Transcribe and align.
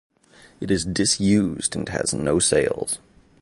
It 0.59 0.71
is 0.71 0.83
disused 0.83 1.75
and 1.75 1.87
has 1.89 2.11
no 2.11 2.39
sails. 2.39 2.97